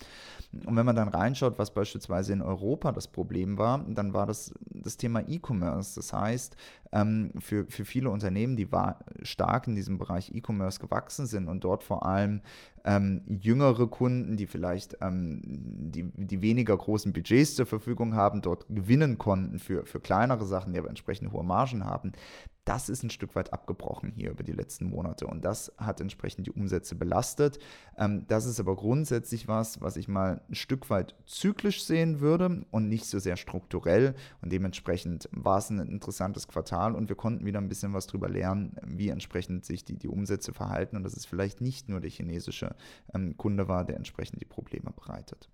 Und 0.66 0.76
wenn 0.76 0.86
man 0.86 0.96
dann 0.96 1.10
reinschaut, 1.10 1.60
was 1.60 1.74
beispielsweise 1.74 2.32
in 2.32 2.42
Europa 2.42 2.94
das 2.94 3.10
Problem 3.10 3.58
war, 3.58 3.84
dann 3.90 4.14
war 4.14 4.26
das 4.26 4.54
das 4.62 4.96
Thema 4.96 5.28
E-Commerce. 5.28 5.96
Das 5.96 6.14
heißt, 6.14 6.56
ähm, 6.94 7.32
für, 7.40 7.66
für 7.66 7.84
viele 7.84 8.10
Unternehmen, 8.10 8.56
die 8.56 8.72
war, 8.72 9.00
stark 9.22 9.68
in 9.68 9.76
diesem 9.76 9.98
Bereich 9.98 10.34
E-Commerce 10.34 10.80
gewachsen 10.80 11.26
sind 11.26 11.50
und 11.50 11.64
dort 11.64 11.84
vor 11.84 12.06
allem 12.06 12.42
ähm, 12.86 13.22
jüngere 13.28 13.88
Kunden, 13.88 14.38
die 14.38 14.48
vielleicht 14.48 14.98
ähm, 15.02 15.42
die, 15.44 16.10
die 16.16 16.42
weniger 16.42 16.78
großen 16.78 17.12
Budgets 17.12 17.56
zur 17.56 17.66
Verfügung 17.66 18.16
haben, 18.16 18.42
dort 18.42 18.66
gewinnen 18.70 19.18
konnten 19.18 19.60
für, 19.60 19.86
für 19.86 20.00
kleinere 20.00 20.46
Sachen, 20.46 20.72
die 20.72 20.80
aber 20.80 20.88
entsprechend 20.88 21.34
hohe 21.34 21.44
Margen 21.44 21.84
haben, 21.84 22.14
das 22.68 22.90
ist 22.90 23.02
ein 23.04 23.10
Stück 23.10 23.36
weit 23.36 23.54
abgebrochen 23.54 24.12
hier 24.14 24.30
über 24.32 24.44
die 24.44 24.52
letzten 24.52 24.90
Monate 24.90 25.26
und 25.26 25.46
das 25.46 25.72
hat 25.78 26.02
entsprechend 26.02 26.48
die 26.48 26.52
Umsätze 26.52 26.96
belastet. 26.96 27.60
Ähm, 27.98 28.26
das 28.28 28.46
ist 28.46 28.60
aber 28.60 28.76
grundsätzlich 28.76 29.48
was, 29.48 29.80
was 29.80 29.96
ich 29.96 30.10
mal 30.10 30.42
ein 30.50 30.56
Stück 30.56 30.90
weit 30.90 31.16
zyklisch 31.26 31.84
sehen 31.86 32.20
würde 32.20 32.66
und 32.72 32.90
nicht 32.90 33.06
so 33.06 33.20
sehr 33.20 33.38
strukturell 33.38 34.16
und 34.42 34.52
dementsprechend 34.52 35.30
war 35.32 35.60
es 35.60 35.70
ein 35.70 35.80
interessantes 35.80 36.48
Quartal 36.50 36.94
und 36.94 37.08
wir 37.08 37.16
konnten 37.16 37.46
wieder 37.46 37.60
ein 37.60 37.70
bisschen 37.70 37.94
was 37.94 38.08
darüber 38.08 38.28
lernen, 38.28 38.76
wie 38.86 39.10
entsprechend 39.10 39.64
sich 39.64 39.86
die, 39.86 39.98
die 39.98 40.10
Umsätze 40.10 40.52
verhalten 40.52 40.98
und 40.98 41.04
dass 41.04 41.16
es 41.16 41.26
vielleicht 41.26 41.62
nicht 41.62 41.88
nur 41.88 42.02
der 42.02 42.10
chinesische 42.10 42.76
ähm, 43.14 43.38
Kunde 43.38 43.70
war, 43.70 43.86
der 43.86 43.96
entsprechend 43.96 44.42
die 44.42 44.46
Probleme 44.46 44.92
bereitet. 44.92 45.50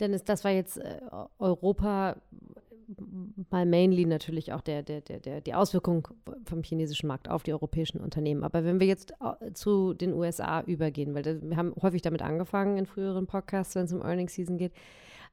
Dennis, 0.00 0.24
das 0.24 0.44
war 0.44 0.50
jetzt 0.50 0.78
äh, 0.78 1.00
Europa 1.38 2.16
mal 3.50 3.66
mainly 3.66 4.04
natürlich 4.04 4.52
auch 4.52 4.60
der, 4.60 4.82
der, 4.82 5.00
der, 5.00 5.20
der, 5.20 5.40
die 5.40 5.54
Auswirkung 5.54 6.08
vom 6.44 6.62
chinesischen 6.62 7.06
Markt 7.06 7.28
auf 7.28 7.42
die 7.42 7.52
europäischen 7.52 8.00
Unternehmen. 8.00 8.44
Aber 8.44 8.64
wenn 8.64 8.80
wir 8.80 8.86
jetzt 8.86 9.12
äh, 9.20 9.52
zu 9.52 9.94
den 9.94 10.12
USA 10.12 10.62
übergehen, 10.62 11.14
weil 11.14 11.42
wir 11.42 11.56
haben 11.56 11.74
häufig 11.82 12.02
damit 12.02 12.22
angefangen 12.22 12.76
in 12.76 12.86
früheren 12.86 13.26
Podcasts, 13.26 13.74
wenn 13.74 13.84
es 13.84 13.92
um 13.92 14.02
Earnings 14.02 14.34
Season 14.34 14.58
geht. 14.58 14.72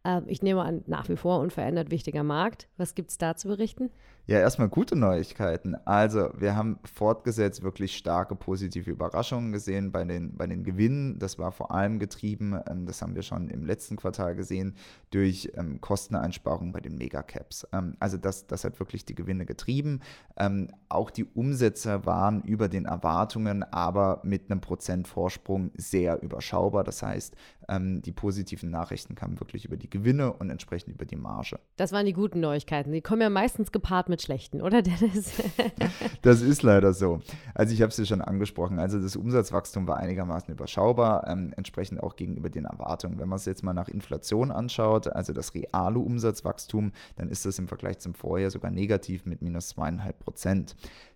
Äh, 0.03 0.21
ich 0.27 0.41
nehme 0.41 0.61
an, 0.61 0.83
nach 0.87 1.09
wie 1.09 1.15
vor 1.15 1.39
unverändert 1.39 1.91
wichtiger 1.91 2.23
Markt. 2.23 2.67
Was 2.77 2.95
gibt 2.95 3.11
es 3.11 3.17
da 3.17 3.35
zu 3.35 3.47
berichten? 3.47 3.91
Ja, 4.25 4.39
erstmal 4.39 4.69
gute 4.69 4.95
Neuigkeiten. 4.95 5.75
Also, 5.83 6.29
wir 6.37 6.55
haben 6.55 6.79
fortgesetzt 6.85 7.61
wirklich 7.61 7.97
starke 7.97 8.35
positive 8.35 8.89
Überraschungen 8.89 9.51
gesehen 9.51 9.91
bei 9.91 10.05
den, 10.05 10.37
bei 10.37 10.47
den 10.47 10.63
Gewinnen. 10.63 11.19
Das 11.19 11.37
war 11.39 11.51
vor 11.51 11.71
allem 11.71 11.99
getrieben, 11.99 12.57
ähm, 12.69 12.85
das 12.85 13.01
haben 13.01 13.15
wir 13.15 13.21
schon 13.21 13.49
im 13.49 13.65
letzten 13.65 13.97
Quartal 13.97 14.33
gesehen, 14.33 14.77
durch 15.11 15.51
ähm, 15.57 15.81
Kosteneinsparungen 15.81 16.71
bei 16.71 16.79
den 16.79 16.97
Megacaps. 16.97 17.67
Ähm, 17.73 17.97
also, 17.99 18.15
das, 18.15 18.47
das 18.47 18.63
hat 18.63 18.79
wirklich 18.79 19.03
die 19.03 19.13
Gewinne 19.13 19.45
getrieben. 19.45 19.99
Ähm, 20.37 20.69
auch 20.87 21.11
die 21.11 21.25
Umsätze 21.25 22.05
waren 22.05 22.43
über 22.43 22.69
den 22.69 22.85
Erwartungen, 22.85 23.63
aber 23.63 24.21
mit 24.23 24.49
einem 24.49 24.61
Prozentvorsprung 24.61 25.71
sehr 25.75 26.23
überschaubar. 26.23 26.85
Das 26.85 27.03
heißt, 27.03 27.35
ähm, 27.67 28.01
die 28.01 28.13
positiven 28.13 28.69
Nachrichten 28.69 29.15
kamen 29.15 29.39
wirklich 29.41 29.65
über 29.65 29.75
die 29.75 29.89
Gewinne 29.89 30.31
und 30.31 30.49
entsprechend 30.49 30.93
über 30.93 31.05
die 31.05 31.17
Marge. 31.17 31.59
Das 31.75 31.91
waren 31.91 32.05
die 32.05 32.13
guten 32.13 32.39
Neuigkeiten. 32.39 32.93
Die 32.93 33.01
kommen 33.01 33.21
ja 33.21 33.29
meistens 33.29 33.73
gepaart 33.73 34.09
mit 34.09 34.12
mit 34.13 34.21
schlechten, 34.21 34.61
oder 34.61 34.83
Dennis? 34.83 35.33
das 36.21 36.41
ist 36.41 36.61
leider 36.61 36.93
so. 36.93 37.21
Also 37.55 37.73
ich 37.73 37.81
habe 37.81 37.89
es 37.89 37.97
ja 37.97 38.05
schon 38.05 38.21
angesprochen. 38.21 38.77
Also 38.77 38.99
das 38.99 39.15
Umsatzwachstum 39.15 39.87
war 39.87 39.97
einigermaßen 39.97 40.53
überschaubar, 40.53 41.27
ähm, 41.27 41.51
entsprechend 41.57 42.03
auch 42.03 42.15
gegenüber 42.15 42.51
den 42.51 42.65
Erwartungen. 42.65 43.19
Wenn 43.19 43.27
man 43.27 43.37
es 43.37 43.45
jetzt 43.45 43.63
mal 43.63 43.73
nach 43.73 43.87
Inflation 43.87 44.51
anschaut, 44.51 45.07
also 45.07 45.33
das 45.33 45.55
reale 45.55 45.97
Umsatzwachstum, 45.97 46.91
dann 47.15 47.29
ist 47.29 47.45
das 47.47 47.57
im 47.57 47.67
Vergleich 47.67 47.97
zum 47.97 48.13
Vorjahr 48.13 48.51
sogar 48.51 48.69
negativ 48.69 49.25
mit 49.25 49.41
minus 49.41 49.69
zweieinhalb 49.69 50.19
Prozent. 50.19 50.75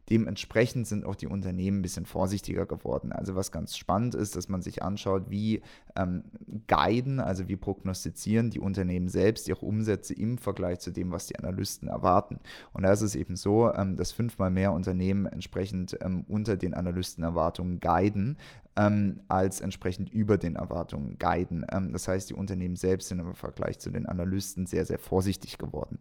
Dementsprechend 0.10 0.88
sind 0.88 1.06
auch 1.06 1.16
die 1.16 1.28
Unternehmen 1.28 1.80
ein 1.80 1.82
bisschen 1.82 2.06
vorsichtiger 2.06 2.66
geworden. 2.66 3.12
Also 3.12 3.36
was 3.36 3.52
ganz 3.52 3.76
spannend 3.76 4.16
ist, 4.16 4.36
dass 4.36 4.48
man 4.48 4.62
sich 4.62 4.82
anschaut, 4.82 5.30
wie 5.30 5.62
ähm, 5.96 6.24
guiden, 6.68 7.20
also 7.20 7.48
wie 7.50 7.58
prognostizieren 7.58 8.50
die 8.50 8.60
Unternehmen 8.60 9.10
selbst 9.10 9.48
ihre 9.50 9.66
Umsätze 9.66 10.14
im 10.14 10.38
Vergleich 10.38 10.80
zu 10.80 10.92
dem, 10.92 11.12
was 11.12 11.28
die 11.28 11.38
Analysten 11.38 11.90
erwarten. 11.90 12.40
Und 12.74 12.84
da 12.84 12.92
ist 12.92 13.02
es 13.02 13.16
eben 13.16 13.36
so, 13.36 13.74
ähm, 13.74 13.98
dass 13.98 14.12
fünfmal 14.12 14.50
mehr 14.50 14.72
Unternehmen 14.72 15.26
entsprechend 15.26 15.98
ähm, 16.02 16.24
unter 16.28 16.56
den 16.56 16.74
Analystenerwartungen 16.74 17.80
guiden, 17.82 18.38
ähm, 18.78 19.22
als 19.28 19.60
entsprechend 19.60 20.10
über 20.12 20.38
den 20.38 20.56
Erwartungen 20.56 21.18
guiden. 21.18 21.66
Ähm, 21.70 21.92
das 21.92 22.08
heißt, 22.08 22.30
die 22.30 22.36
Unternehmen 22.36 22.78
selbst 22.78 23.10
sind 23.10 23.20
im 23.20 23.34
Vergleich 23.34 23.80
zu 23.80 23.90
den 23.90 24.06
Analysten 24.06 24.68
sehr, 24.68 24.86
sehr 24.86 25.00
vorsichtig 25.00 25.58
geworden. 25.58 26.00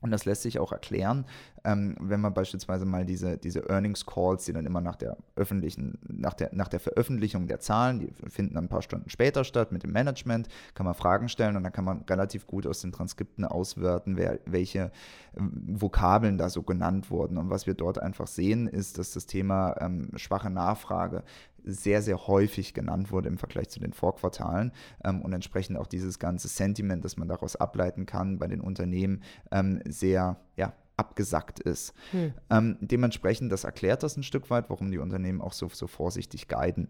Und 0.00 0.10
das 0.10 0.24
lässt 0.24 0.42
sich 0.42 0.58
auch 0.58 0.72
erklären, 0.72 1.24
ähm, 1.66 1.96
wenn 2.00 2.20
man 2.20 2.32
beispielsweise 2.32 2.84
mal 2.84 3.04
diese, 3.04 3.38
diese 3.38 3.68
Earnings 3.68 4.06
Calls, 4.06 4.44
die 4.44 4.52
dann 4.52 4.64
immer 4.66 4.80
nach 4.80 4.94
der 4.94 5.16
öffentlichen, 5.34 5.98
nach 6.06 6.32
der, 6.32 6.50
nach 6.54 6.68
der 6.68 6.78
Veröffentlichung 6.78 7.48
der 7.48 7.58
Zahlen, 7.58 7.98
die 7.98 8.12
finden 8.30 8.54
dann 8.54 8.66
ein 8.66 8.68
paar 8.68 8.82
Stunden 8.82 9.10
später 9.10 9.42
statt 9.42 9.72
mit 9.72 9.82
dem 9.82 9.90
Management, 9.90 10.48
kann 10.74 10.86
man 10.86 10.94
Fragen 10.94 11.28
stellen 11.28 11.56
und 11.56 11.64
dann 11.64 11.72
kann 11.72 11.84
man 11.84 12.02
relativ 12.02 12.46
gut 12.46 12.68
aus 12.68 12.80
den 12.82 12.92
Transkripten 12.92 13.44
auswerten, 13.44 14.16
wer, 14.16 14.38
welche 14.46 14.92
ähm, 15.36 15.64
Vokabeln 15.66 16.38
da 16.38 16.48
so 16.48 16.62
genannt 16.62 17.10
wurden. 17.10 17.36
Und 17.36 17.50
was 17.50 17.66
wir 17.66 17.74
dort 17.74 17.98
einfach 18.00 18.28
sehen, 18.28 18.68
ist, 18.68 18.98
dass 18.98 19.12
das 19.12 19.26
Thema 19.26 19.74
ähm, 19.80 20.10
schwache 20.14 20.50
Nachfrage 20.50 21.24
sehr, 21.64 22.00
sehr 22.00 22.28
häufig 22.28 22.74
genannt 22.74 23.10
wurde 23.10 23.28
im 23.28 23.38
Vergleich 23.38 23.70
zu 23.70 23.80
den 23.80 23.92
Vorquartalen 23.92 24.70
ähm, 25.04 25.20
und 25.22 25.32
entsprechend 25.32 25.78
auch 25.78 25.88
dieses 25.88 26.20
ganze 26.20 26.46
Sentiment, 26.46 27.04
das 27.04 27.16
man 27.16 27.26
daraus 27.26 27.56
ableiten 27.56 28.06
kann, 28.06 28.38
bei 28.38 28.46
den 28.46 28.60
Unternehmen 28.60 29.22
ähm, 29.50 29.80
sehr, 29.84 30.36
ja, 30.54 30.72
abgesackt 30.96 31.60
ist. 31.60 31.92
Hm. 32.10 32.32
Ähm, 32.50 32.78
dementsprechend, 32.80 33.52
das 33.52 33.64
erklärt 33.64 34.02
das 34.02 34.16
ein 34.16 34.22
Stück 34.22 34.50
weit, 34.50 34.70
warum 34.70 34.90
die 34.90 34.98
Unternehmen 34.98 35.40
auch 35.40 35.52
so, 35.52 35.68
so 35.68 35.86
vorsichtig 35.86 36.48
guiden. 36.48 36.88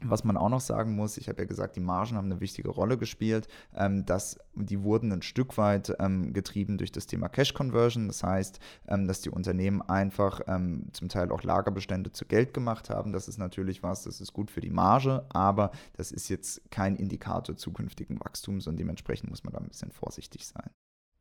Was 0.00 0.22
man 0.22 0.36
auch 0.36 0.48
noch 0.48 0.60
sagen 0.60 0.94
muss, 0.94 1.16
ich 1.16 1.28
habe 1.28 1.42
ja 1.42 1.48
gesagt, 1.48 1.74
die 1.74 1.80
Margen 1.80 2.16
haben 2.16 2.30
eine 2.30 2.40
wichtige 2.40 2.68
Rolle 2.68 2.98
gespielt, 2.98 3.48
ähm, 3.74 4.06
dass 4.06 4.38
die 4.54 4.84
wurden 4.84 5.10
ein 5.10 5.22
Stück 5.22 5.58
weit 5.58 5.92
ähm, 5.98 6.32
getrieben 6.32 6.78
durch 6.78 6.92
das 6.92 7.08
Thema 7.08 7.28
Cash 7.28 7.52
Conversion. 7.52 8.06
Das 8.06 8.22
heißt, 8.22 8.60
ähm, 8.86 9.08
dass 9.08 9.22
die 9.22 9.30
Unternehmen 9.30 9.82
einfach 9.82 10.40
ähm, 10.46 10.86
zum 10.92 11.08
Teil 11.08 11.32
auch 11.32 11.42
Lagerbestände 11.42 12.12
zu 12.12 12.26
Geld 12.26 12.54
gemacht 12.54 12.90
haben. 12.90 13.12
Das 13.12 13.26
ist 13.26 13.38
natürlich 13.38 13.82
was, 13.82 14.04
das 14.04 14.20
ist 14.20 14.32
gut 14.32 14.52
für 14.52 14.60
die 14.60 14.70
Marge, 14.70 15.26
aber 15.30 15.72
das 15.94 16.12
ist 16.12 16.28
jetzt 16.28 16.70
kein 16.70 16.94
Indikator 16.94 17.56
zukünftigen 17.56 18.20
Wachstums 18.20 18.68
und 18.68 18.76
dementsprechend 18.78 19.30
muss 19.30 19.42
man 19.42 19.52
da 19.52 19.58
ein 19.58 19.68
bisschen 19.68 19.90
vorsichtig 19.90 20.46
sein. 20.46 20.70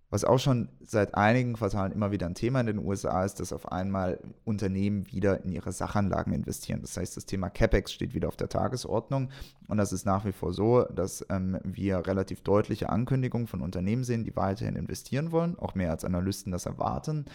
Was 0.10 0.24
auch 0.24 0.40
schon 0.40 0.70
seit 0.86 1.16
einigen 1.16 1.54
Quartalen 1.54 1.92
immer 1.92 2.12
wieder 2.12 2.28
ein 2.28 2.36
Thema 2.36 2.62
in 2.62 2.68
den 2.68 2.80
USA 2.80 3.26
ist, 3.26 3.42
dass 3.42 3.52
auf 3.52 3.70
einmal 3.74 4.20
Unternehmen 4.46 5.06
wieder 5.12 5.44
in 5.44 5.52
ihre 5.52 5.74
Sachanlagen 5.74 6.32
investieren. 6.32 6.80
Das 6.82 6.96
heißt, 6.96 7.18
das 7.18 7.26
Thema 7.26 7.50
CapEx 7.50 7.92
steht 7.92 8.14
wieder 8.14 8.30
auf 8.30 8.38
der 8.38 8.48
Tagesordnung. 8.48 9.30
Und 9.68 9.78
das 9.78 9.92
ist 9.92 10.06
nach 10.06 10.24
wie 10.24 10.32
vor 10.32 10.54
so, 10.54 10.84
dass 10.84 11.26
ähm, 11.30 11.60
wir 11.66 12.08
relativ 12.08 12.40
deutliche 12.40 12.88
Ankündigungen 12.88 13.48
von 13.48 13.62
Unternehmen 13.62 14.06
sehen, 14.06 14.24
die 14.24 14.36
weiterhin 14.36 14.78
investieren 14.78 15.34
wollen, 15.34 15.60
auch 15.60 15.76
mehr 15.76 15.92
als 15.92 16.06
Analysten 16.06 16.54
das 16.54 16.66
erwarten. 16.66 17.26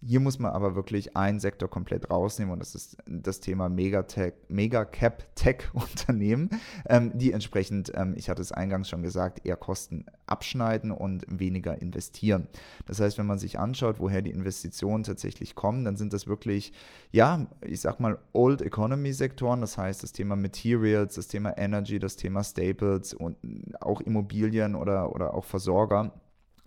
Hier 0.00 0.20
muss 0.20 0.38
man 0.38 0.52
aber 0.52 0.76
wirklich 0.76 1.16
einen 1.16 1.40
Sektor 1.40 1.68
komplett 1.68 2.08
rausnehmen 2.08 2.52
und 2.52 2.60
das 2.60 2.76
ist 2.76 2.98
das 3.04 3.40
Thema 3.40 3.68
Mega-Cap-Tech-Unternehmen, 3.68 6.50
ähm, 6.88 7.18
die 7.18 7.32
entsprechend, 7.32 7.90
ähm, 7.96 8.14
ich 8.16 8.30
hatte 8.30 8.40
es 8.40 8.52
eingangs 8.52 8.88
schon 8.88 9.02
gesagt, 9.02 9.44
eher 9.44 9.56
Kosten 9.56 10.06
abschneiden 10.26 10.92
und 10.92 11.24
weniger 11.28 11.82
investieren. 11.82 12.46
Das 12.86 13.00
heißt, 13.00 13.18
wenn 13.18 13.26
man 13.26 13.40
sich 13.40 13.58
anschaut, 13.58 13.98
woher 13.98 14.22
die 14.22 14.30
Investitionen 14.30 15.02
tatsächlich 15.02 15.56
kommen, 15.56 15.84
dann 15.84 15.96
sind 15.96 16.12
das 16.12 16.28
wirklich, 16.28 16.72
ja, 17.10 17.48
ich 17.62 17.80
sag 17.80 17.98
mal, 17.98 18.18
Old 18.32 18.62
Economy-Sektoren, 18.62 19.60
das 19.60 19.78
heißt 19.78 20.04
das 20.04 20.12
Thema 20.12 20.36
Materials, 20.36 21.16
das 21.16 21.26
Thema 21.26 21.58
Energy, 21.58 21.98
das 21.98 22.14
Thema 22.14 22.44
Staples 22.44 23.14
und 23.14 23.36
auch 23.80 24.00
Immobilien 24.00 24.76
oder, 24.76 25.12
oder 25.12 25.34
auch 25.34 25.44
Versorger 25.44 26.12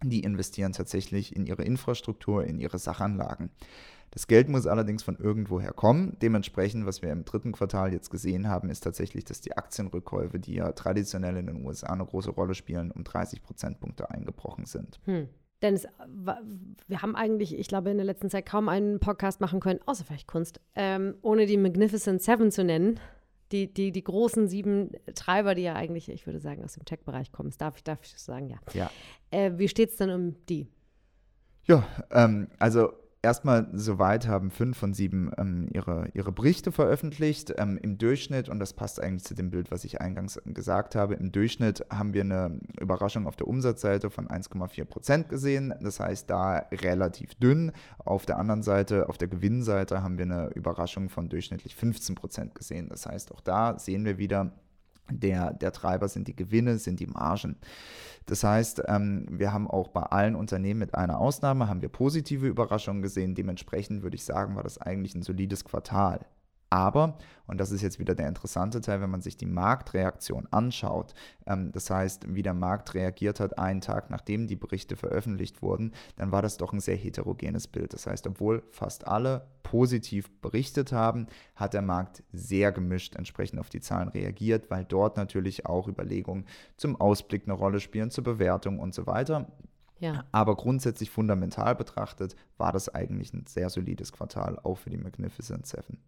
die 0.09 0.21
investieren 0.21 0.73
tatsächlich 0.73 1.35
in 1.35 1.45
ihre 1.45 1.63
Infrastruktur, 1.63 2.45
in 2.45 2.59
ihre 2.59 2.79
Sachanlagen. 2.79 3.51
Das 4.11 4.27
Geld 4.27 4.49
muss 4.49 4.67
allerdings 4.67 5.03
von 5.03 5.15
irgendwoher 5.15 5.71
kommen. 5.71 6.17
Dementsprechend, 6.21 6.85
was 6.85 7.01
wir 7.01 7.11
im 7.11 7.23
dritten 7.23 7.53
Quartal 7.53 7.93
jetzt 7.93 8.09
gesehen 8.09 8.49
haben, 8.49 8.69
ist 8.69 8.81
tatsächlich, 8.81 9.23
dass 9.23 9.39
die 9.39 9.55
Aktienrückkäufe, 9.55 10.37
die 10.37 10.55
ja 10.55 10.73
traditionell 10.73 11.37
in 11.37 11.47
den 11.47 11.65
USA 11.65 11.93
eine 11.93 12.05
große 12.05 12.31
Rolle 12.31 12.53
spielen, 12.53 12.91
um 12.91 13.05
30 13.05 13.41
Prozentpunkte 13.41 14.11
eingebrochen 14.11 14.65
sind. 14.65 14.99
Hm. 15.05 15.29
Dennis, 15.61 15.87
wir 16.87 17.01
haben 17.01 17.15
eigentlich, 17.15 17.57
ich 17.57 17.67
glaube, 17.67 17.91
in 17.91 17.97
der 17.97 18.05
letzten 18.05 18.29
Zeit 18.29 18.47
kaum 18.47 18.67
einen 18.67 18.99
Podcast 18.99 19.39
machen 19.39 19.59
können, 19.59 19.79
außer 19.85 20.03
vielleicht 20.03 20.27
Kunst, 20.27 20.59
ähm, 20.75 21.13
ohne 21.21 21.45
die 21.45 21.57
Magnificent 21.57 22.21
Seven 22.21 22.51
zu 22.51 22.63
nennen 22.63 22.99
die, 23.51 23.73
die, 23.73 23.91
die 23.91 24.03
großen 24.03 24.47
sieben 24.47 24.91
Treiber, 25.15 25.55
die 25.55 25.63
ja 25.63 25.75
eigentlich, 25.75 26.09
ich 26.09 26.25
würde 26.25 26.39
sagen, 26.39 26.63
aus 26.63 26.73
dem 26.73 26.85
Tech-Bereich 26.85 27.31
kommen. 27.31 27.49
Das 27.49 27.57
darf 27.57 27.77
ich, 27.77 27.83
darf 27.83 27.99
ich 28.03 28.17
sagen, 28.17 28.49
ja. 28.49 28.57
ja. 28.73 28.91
Äh, 29.29 29.51
wie 29.57 29.67
steht 29.67 29.89
es 29.89 29.97
denn 29.97 30.09
um 30.09 30.35
die? 30.47 30.67
Ja, 31.65 31.87
ähm, 32.11 32.47
also 32.59 32.93
erstmal 33.21 33.67
soweit 33.73 34.27
haben 34.27 34.51
fünf 34.51 34.77
von 34.77 34.93
sieben 34.93 35.31
ähm, 35.37 35.67
ihre, 35.71 36.07
ihre 36.13 36.31
Berichte 36.31 36.71
veröffentlicht. 36.71 37.53
Ähm, 37.57 37.77
Im 37.81 37.97
Durchschnitt, 37.97 38.49
und 38.49 38.59
das 38.59 38.73
passt 38.73 39.01
eigentlich 39.01 39.23
zu 39.23 39.35
dem 39.35 39.51
Bild, 39.51 39.71
was 39.71 39.83
ich 39.83 40.01
eingangs 40.01 40.41
gesagt 40.45 40.95
habe, 40.95 41.15
im 41.15 41.31
Durchschnitt 41.31 41.85
haben 41.91 42.13
wir 42.13 42.21
eine 42.21 42.59
Überraschung 42.79 43.27
auf 43.27 43.35
der 43.35 43.47
Umsatzseite 43.47 44.09
von 44.09 44.27
1,4 44.27 44.85
Prozent 44.85 45.29
gesehen. 45.29 45.73
Das 45.81 45.99
heißt, 45.99 46.29
da 46.29 46.65
relativ 46.71 47.35
dünn. 47.35 47.71
Auf 47.99 48.25
der 48.25 48.39
anderen 48.39 48.63
Seite, 48.63 49.07
auf 49.09 49.17
der 49.17 49.27
Gewinnseite, 49.27 50.01
haben 50.03 50.17
wir 50.17 50.25
eine 50.25 50.49
Überraschung 50.55 51.09
von 51.09 51.29
durchschnittlich 51.29 51.75
15 51.75 52.15
Prozent 52.15 52.55
gesehen. 52.55 52.89
Das 52.89 53.05
heißt, 53.05 53.31
auch 53.31 53.41
da 53.41 53.77
sehen 53.77 54.05
wir 54.05 54.17
wieder, 54.17 54.51
der, 55.11 55.53
der 55.53 55.71
Treiber 55.71 56.07
sind 56.07 56.27
die 56.27 56.35
Gewinne, 56.35 56.77
sind 56.77 56.99
die 56.99 57.07
Margen. 57.07 57.57
Das 58.25 58.43
heißt, 58.43 58.83
ähm, 58.87 59.25
wir 59.29 59.51
haben 59.51 59.69
auch 59.69 59.89
bei 59.89 60.03
allen 60.03 60.35
Unternehmen 60.35 60.79
mit 60.79 60.95
einer 60.95 61.19
Ausnahme, 61.19 61.67
haben 61.67 61.81
wir 61.81 61.89
positive 61.89 62.47
Überraschungen 62.47 63.01
gesehen. 63.01 63.35
Dementsprechend 63.35 64.03
würde 64.03 64.15
ich 64.15 64.23
sagen, 64.23 64.55
war 64.55 64.63
das 64.63 64.77
eigentlich 64.77 65.15
ein 65.15 65.23
solides 65.23 65.65
Quartal. 65.65 66.25
Aber, 66.71 67.17
und 67.47 67.59
das 67.59 67.71
ist 67.71 67.81
jetzt 67.81 67.99
wieder 67.99 68.15
der 68.15 68.29
interessante 68.29 68.79
Teil, 68.79 69.01
wenn 69.01 69.09
man 69.09 69.21
sich 69.21 69.35
die 69.35 69.45
Marktreaktion 69.45 70.47
anschaut, 70.51 71.13
ähm, 71.45 71.73
das 71.73 71.89
heißt, 71.89 72.33
wie 72.33 72.43
der 72.43 72.53
Markt 72.53 72.93
reagiert 72.93 73.41
hat 73.41 73.59
einen 73.59 73.81
Tag 73.81 74.09
nachdem 74.09 74.47
die 74.47 74.55
Berichte 74.55 74.95
veröffentlicht 74.95 75.61
wurden, 75.61 75.91
dann 76.15 76.31
war 76.31 76.41
das 76.41 76.55
doch 76.55 76.71
ein 76.71 76.79
sehr 76.79 76.95
heterogenes 76.95 77.67
Bild. 77.67 77.93
Das 77.93 78.07
heißt, 78.07 78.25
obwohl 78.25 78.63
fast 78.71 79.05
alle 79.05 79.47
positiv 79.63 80.31
berichtet 80.39 80.93
haben, 80.93 81.27
hat 81.57 81.73
der 81.73 81.81
Markt 81.81 82.23
sehr 82.31 82.71
gemischt 82.71 83.17
entsprechend 83.17 83.59
auf 83.59 83.69
die 83.69 83.81
Zahlen 83.81 84.07
reagiert, 84.07 84.71
weil 84.71 84.85
dort 84.85 85.17
natürlich 85.17 85.65
auch 85.65 85.89
Überlegungen 85.89 86.45
zum 86.77 86.95
Ausblick 86.95 87.43
eine 87.43 87.53
Rolle 87.53 87.81
spielen, 87.81 88.11
zur 88.11 88.23
Bewertung 88.23 88.79
und 88.79 88.95
so 88.95 89.07
weiter. 89.07 89.51
Ja. 89.99 90.23
Aber 90.31 90.55
grundsätzlich 90.55 91.11
fundamental 91.11 91.75
betrachtet 91.75 92.37
war 92.57 92.71
das 92.71 92.87
eigentlich 92.87 93.33
ein 93.33 93.45
sehr 93.45 93.69
solides 93.69 94.13
Quartal, 94.13 94.57
auch 94.63 94.77
für 94.77 94.89
die 94.89 94.97
Magnificent 94.97 95.67
Seven. 95.67 95.99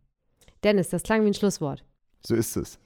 Dennis, 0.64 0.90
das 0.90 1.04
klang 1.04 1.24
wie 1.24 1.28
ein 1.28 1.34
Schlusswort. 1.34 1.84
So 2.26 2.36
ist 2.36 2.56
es. 2.56 2.80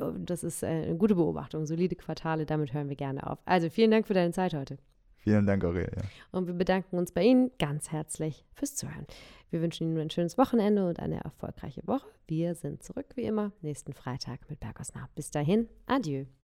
Oh, 0.00 0.12
das 0.18 0.44
ist 0.44 0.62
äh, 0.62 0.66
eine 0.66 0.96
gute 0.96 1.14
Beobachtung. 1.14 1.64
Solide 1.66 1.96
Quartale, 1.96 2.44
damit 2.44 2.74
hören 2.74 2.88
wir 2.88 2.96
gerne 2.96 3.28
auf. 3.28 3.38
Also 3.44 3.70
vielen 3.70 3.90
Dank 3.90 4.06
für 4.06 4.14
deine 4.14 4.32
Zeit 4.32 4.52
heute. 4.54 4.78
Vielen 5.16 5.46
Dank, 5.46 5.64
Aurelia. 5.64 6.02
Und 6.32 6.46
wir 6.46 6.54
bedanken 6.54 6.96
uns 6.96 7.12
bei 7.12 7.22
Ihnen 7.22 7.50
ganz 7.58 7.92
herzlich 7.92 8.44
fürs 8.54 8.74
Zuhören. 8.74 9.06
Wir 9.50 9.60
wünschen 9.60 9.88
Ihnen 9.88 9.98
ein 9.98 10.10
schönes 10.10 10.38
Wochenende 10.38 10.86
und 10.88 10.98
eine 10.98 11.20
erfolgreiche 11.20 11.86
Woche. 11.86 12.08
Wir 12.26 12.54
sind 12.54 12.82
zurück 12.82 13.06
wie 13.16 13.24
immer 13.24 13.52
nächsten 13.60 13.92
Freitag 13.92 14.48
mit 14.48 14.60
Bergosnah. 14.60 15.08
Bis 15.14 15.30
dahin, 15.30 15.68
adieu. 15.86 16.24